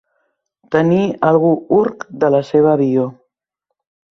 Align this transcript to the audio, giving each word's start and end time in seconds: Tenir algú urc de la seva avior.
Tenir 0.75 1.03
algú 1.27 1.51
urc 1.81 2.01
de 2.25 2.33
la 2.37 2.43
seva 2.51 2.73
avior. 2.79 3.13